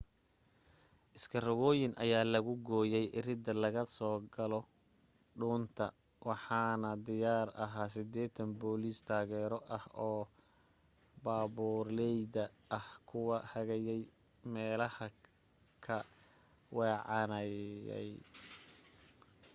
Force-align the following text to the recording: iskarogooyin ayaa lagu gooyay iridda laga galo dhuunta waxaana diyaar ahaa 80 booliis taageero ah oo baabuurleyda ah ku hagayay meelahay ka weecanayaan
iskarogooyin 1.17 1.93
ayaa 2.03 2.25
lagu 2.33 2.53
gooyay 2.67 3.05
iridda 3.19 3.51
laga 3.63 3.83
galo 4.35 4.59
dhuunta 5.39 5.85
waxaana 6.27 6.89
diyaar 7.05 7.49
ahaa 7.65 7.89
80 7.95 8.59
booliis 8.59 8.99
taageero 9.09 9.59
ah 9.77 9.85
oo 10.09 10.23
baabuurleyda 11.23 12.43
ah 12.77 12.87
ku 13.09 13.19
hagayay 13.51 14.01
meelahay 14.53 15.13
ka 15.85 15.97
weecanayaan 16.75 18.15